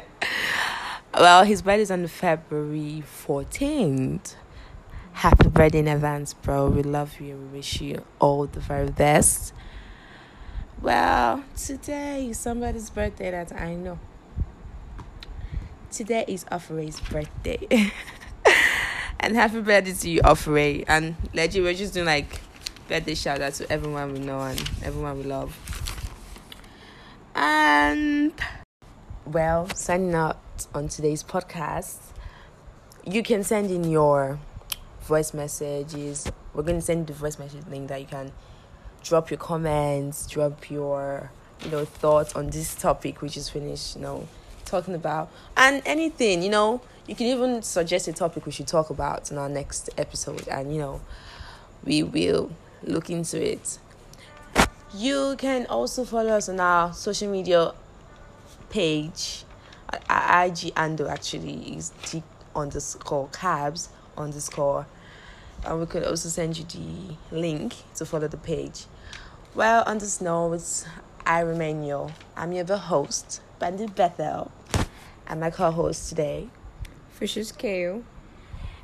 well, 1.13 1.44
his 1.44 1.62
birthday 1.62 1.84
is 1.84 1.91
on 1.91 2.08
February 2.08 3.03
14th. 3.27 4.34
Happy 5.15 5.48
birthday 5.48 5.79
in 5.79 5.88
advance, 5.88 6.34
bro. 6.34 6.67
We 6.67 6.84
love 6.84 7.22
you. 7.22 7.36
And 7.36 7.50
we 7.50 7.60
wish 7.60 7.79
you 7.79 8.03
all 8.19 8.48
the 8.48 8.60
very 8.60 8.89
best. 8.89 9.53
Well, 10.81 11.41
today 11.55 12.27
is 12.27 12.38
somebody's 12.38 12.89
birthday 12.89 13.31
that 13.31 13.53
I 13.53 13.75
know. 13.75 13.98
Today 15.89 16.25
is 16.27 16.43
Offeray's 16.51 17.00
birthday. 17.00 17.65
and 19.22 19.38
happy 19.38 19.62
birthday 19.62 19.93
to 19.93 20.10
you, 20.10 20.22
Offeray. 20.22 20.84
And 20.86 21.15
legit, 21.34 21.63
we're 21.63 21.74
just 21.74 21.93
doing 21.93 22.07
like 22.07 22.41
birthday 22.89 23.15
shout 23.15 23.39
out 23.39 23.53
to 23.53 23.72
everyone 23.72 24.12
we 24.12 24.19
know 24.19 24.41
and 24.41 24.60
everyone 24.84 25.17
we 25.19 25.24
love. 25.24 25.57
And 27.34 28.34
well, 29.25 29.69
signing 29.69 30.13
out 30.13 30.67
on 30.74 30.89
today's 30.89 31.24
podcast, 31.24 32.00
you 33.05 33.24
can 33.24 33.45
send 33.45 33.72
in 33.72 33.89
your 33.89 34.39
voice 35.06 35.34
messages. 35.34 36.30
We're 36.54 36.64
going 36.64 36.80
to 36.80 36.86
send 36.86 37.08
the 37.08 37.14
voice 37.14 37.40
message 37.40 37.66
link 37.70 37.90
that 37.90 38.02
you 38.02 38.08
can 38.08 38.32
drop 39.04 39.30
your 39.30 39.38
comments, 39.38 40.28
drop 40.28 40.70
your 40.70 41.32
you 41.64 41.72
know 41.72 41.86
thoughts 41.86 42.36
on 42.36 42.50
this 42.50 42.76
topic 42.76 43.22
which 43.22 43.38
is 43.38 43.50
finished, 43.50 43.96
you 43.96 44.02
know, 44.02 44.28
talking 44.66 44.96
about 44.96 45.30
and 45.56 45.82
anything, 45.86 46.42
you 46.44 46.50
know, 46.50 46.82
you 47.08 47.16
can 47.16 47.28
even 47.28 47.62
suggest 47.62 48.08
a 48.08 48.14
topic 48.14 48.46
we 48.46 48.52
should 48.52 48.68
talk 48.68 48.90
about 48.90 49.32
in 49.32 49.38
our 49.38 49.50
next 49.50 49.90
episode 49.98 50.48
and 50.48 50.74
you 50.74 50.80
know 50.80 51.02
we 51.84 52.02
will 52.04 52.52
look 52.84 53.10
into 53.10 53.42
it. 53.42 53.78
You 54.94 55.36
can 55.38 55.66
also 55.68 56.04
follow 56.04 56.32
us 56.32 56.50
on 56.50 56.60
our 56.60 56.94
social 56.94 57.30
media 57.30 57.74
page. 58.70 59.44
IG 60.10 60.76
handle 60.76 61.10
actually 61.10 61.78
is 61.78 61.92
T 62.04 62.24
underscore 62.56 63.30
cabs 63.30 63.90
underscore. 64.18 64.88
And 65.64 65.80
we 65.80 65.86
could 65.86 66.04
also 66.04 66.30
send 66.30 66.58
you 66.58 66.66
the 66.66 67.36
link 67.36 67.76
to 67.96 68.06
follow 68.06 68.28
the 68.28 68.38
page. 68.38 68.86
Well, 69.54 69.84
on 69.88 70.00
this 70.00 70.22
note, 70.22 70.86
I 71.26 71.40
remain 71.40 71.84
your, 71.84 72.12
I'm 72.36 72.52
your 72.52 72.66
host, 72.66 73.42
Bandit 73.58 73.96
Bethel, 73.96 74.52
and 75.28 75.40
my 75.40 75.50
co 75.50 75.72
host 75.72 76.10
today, 76.10 76.50
Fishes 77.10 77.52
Kale. 77.52 78.04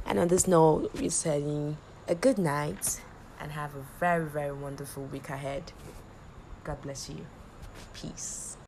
And 0.05 0.17
on 0.17 0.27
this 0.29 0.47
note, 0.47 0.91
we're 0.95 1.09
saying 1.09 1.77
a 2.07 2.15
good 2.15 2.37
night 2.37 3.01
and 3.39 3.51
have 3.51 3.75
a 3.75 3.85
very, 3.99 4.25
very 4.25 4.53
wonderful 4.53 5.03
week 5.03 5.29
ahead. 5.29 5.71
God 6.63 6.81
bless 6.81 7.09
you. 7.09 7.25
Peace. 7.93 8.50